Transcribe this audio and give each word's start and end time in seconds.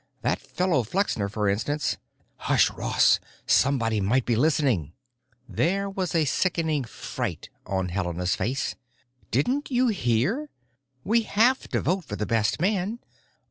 "That 0.23 0.39
fellow 0.41 0.81
Flexner, 0.81 1.29
for 1.29 1.47
instance——" 1.47 1.97
"Hush, 2.37 2.71
Ross! 2.71 3.19
Somebody 3.45 4.01
might 4.01 4.25
be 4.25 4.35
listening." 4.35 4.93
There 5.47 5.91
was 5.91 6.15
sickening 6.27 6.85
fright 6.85 7.49
on 7.67 7.89
Helena's 7.89 8.33
face. 8.35 8.75
"Didn't 9.29 9.69
you 9.69 9.89
hear? 9.89 10.49
We 11.03 11.21
have 11.21 11.67
to 11.67 11.81
vote 11.81 12.05
for 12.05 12.15
the 12.15 12.25
best 12.25 12.59
man. 12.59 12.97